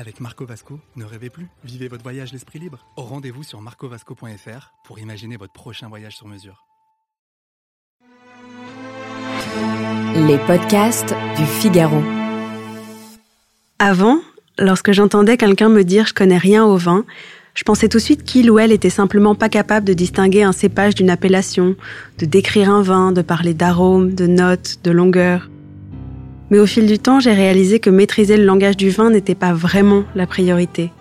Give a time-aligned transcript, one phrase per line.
[0.00, 2.86] Avec Marco Vasco, ne rêvez plus, vivez votre voyage l'esprit libre.
[2.96, 6.64] Au rendez-vous sur marcovasco.fr pour imaginer votre prochain voyage sur mesure.
[10.14, 12.00] Les podcasts du Figaro.
[13.80, 14.20] Avant,
[14.56, 17.04] lorsque j'entendais quelqu'un me dire je connais rien au vin,
[17.54, 20.52] je pensais tout de suite qu'il ou elle était simplement pas capable de distinguer un
[20.52, 21.74] cépage d'une appellation,
[22.18, 25.48] de décrire un vin, de parler d'arômes, de notes, de longueur.
[26.50, 29.52] Mais au fil du temps, j'ai réalisé que maîtriser le langage du vin n'était pas
[29.52, 30.92] vraiment la priorité.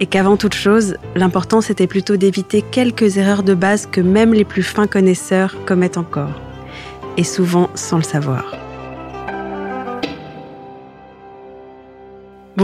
[0.00, 4.44] Et qu'avant toute chose, l'important c'était plutôt d'éviter quelques erreurs de base que même les
[4.44, 6.40] plus fins connaisseurs commettent encore.
[7.16, 8.63] Et souvent sans le savoir.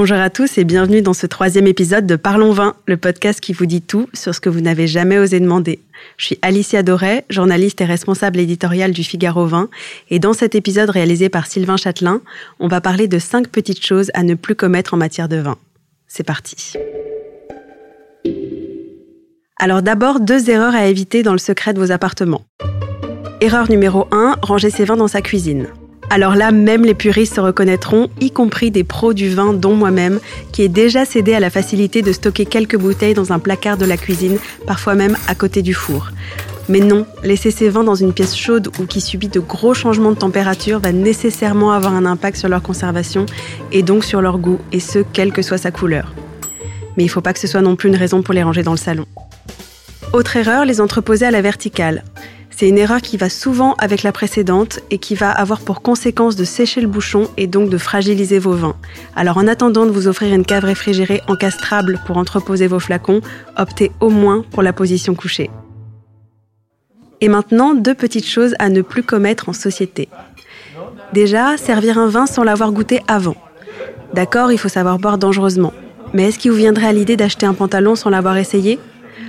[0.03, 3.53] Bonjour à tous et bienvenue dans ce troisième épisode de Parlons Vin, le podcast qui
[3.53, 5.79] vous dit tout sur ce que vous n'avez jamais osé demander.
[6.17, 9.69] Je suis Alicia Doré, journaliste et responsable éditoriale du Figaro Vin,
[10.09, 12.23] et dans cet épisode réalisé par Sylvain Châtelain,
[12.61, 15.59] on va parler de cinq petites choses à ne plus commettre en matière de vin.
[16.09, 16.73] C'est parti.
[19.59, 22.47] Alors d'abord, deux erreurs à éviter dans le secret de vos appartements.
[23.43, 25.67] Erreur numéro 1, ranger ses vins dans sa cuisine.
[26.12, 30.19] Alors là, même les puristes se reconnaîtront, y compris des pros du vin, dont moi-même,
[30.50, 33.84] qui ai déjà cédé à la facilité de stocker quelques bouteilles dans un placard de
[33.84, 36.08] la cuisine, parfois même à côté du four.
[36.69, 40.11] Mais non, laisser ses vins dans une pièce chaude ou qui subit de gros changements
[40.11, 43.27] de température va nécessairement avoir un impact sur leur conservation
[43.70, 46.12] et donc sur leur goût, et ce, quelle que soit sa couleur.
[46.97, 48.64] Mais il ne faut pas que ce soit non plus une raison pour les ranger
[48.64, 49.06] dans le salon.
[50.12, 52.03] Autre erreur, les entreposer à la verticale.
[52.61, 56.36] C'est une erreur qui va souvent avec la précédente et qui va avoir pour conséquence
[56.36, 58.77] de sécher le bouchon et donc de fragiliser vos vins.
[59.16, 63.22] Alors en attendant de vous offrir une cave réfrigérée encastrable pour entreposer vos flacons,
[63.56, 65.48] optez au moins pour la position couchée.
[67.22, 70.10] Et maintenant, deux petites choses à ne plus commettre en société.
[71.15, 73.37] Déjà, servir un vin sans l'avoir goûté avant.
[74.12, 75.72] D'accord, il faut savoir boire dangereusement.
[76.12, 78.78] Mais est-ce qu'il vous viendrait à l'idée d'acheter un pantalon sans l'avoir essayé?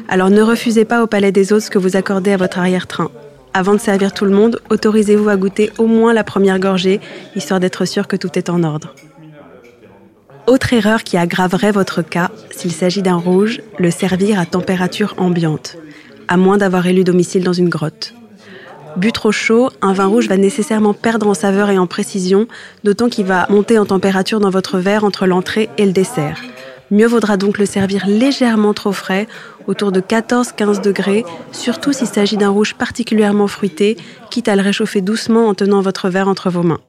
[0.07, 3.09] Alors ne refusez pas au palais des autres ce que vous accordez à votre arrière-train.
[3.53, 7.02] Avant de servir tout le monde, autorisez-vous à goûter au moins la première gorgée,
[7.35, 8.96] histoire d'être sûr que tout est en ordre.
[10.47, 15.78] Autre erreur qui aggraverait votre cas, s'il s'agit d'un rouge, le servir à température ambiante,
[16.28, 18.13] à moins d'avoir élu domicile dans une grotte.
[18.97, 22.47] Bu trop chaud, un vin rouge va nécessairement perdre en saveur et en précision,
[22.84, 26.41] d'autant qu'il va monter en température dans votre verre entre l'entrée et le dessert.
[26.91, 29.25] Mieux vaudra donc le servir légèrement trop frais,
[29.66, 33.96] autour de 14-15 degrés, surtout s'il s'agit d'un rouge particulièrement fruité,
[34.29, 36.81] quitte à le réchauffer doucement en tenant votre verre entre vos mains.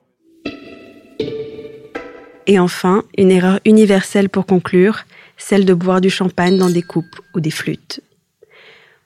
[2.48, 5.04] Et enfin, une erreur universelle pour conclure,
[5.36, 8.00] celle de boire du champagne dans des coupes ou des flûtes.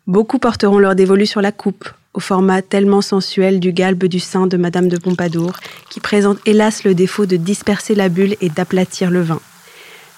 [0.06, 4.46] Beaucoup porteront leur dévolu sur la coupe, au format tellement sensuel du galbe du sein
[4.46, 5.52] de Madame de Pompadour,
[5.90, 9.40] qui présente hélas le défaut de disperser la bulle et d'aplatir le vin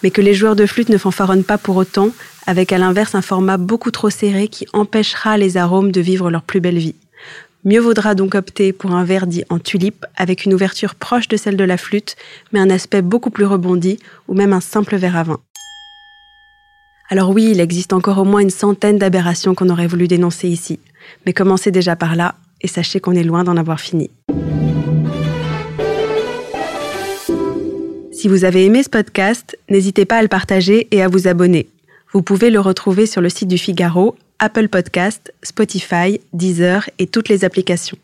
[0.02, 2.10] mais que les joueurs de flûte ne fanfaronnent pas pour autant,
[2.46, 6.42] avec à l'inverse un format beaucoup trop serré qui empêchera les arômes de vivre leur
[6.42, 6.94] plus belle vie.
[7.64, 11.36] Mieux vaudra donc opter pour un verre dit en tulipe, avec une ouverture proche de
[11.36, 12.16] celle de la flûte,
[12.52, 13.98] mais un aspect beaucoup plus rebondi,
[14.28, 15.40] ou même un simple verre à vin.
[17.10, 20.78] Alors oui, il existe encore au moins une centaine d'aberrations qu'on aurait voulu dénoncer ici,
[21.26, 24.10] mais commencez déjà par là, et sachez qu'on est loin d'en avoir fini.
[28.18, 31.68] Si vous avez aimé ce podcast, n'hésitez pas à le partager et à vous abonner.
[32.12, 37.28] Vous pouvez le retrouver sur le site du Figaro, Apple Podcast, Spotify, Deezer et toutes
[37.28, 37.96] les applications.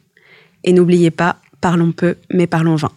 [0.63, 2.93] Et n'oubliez pas, parlons peu, mais parlons vin.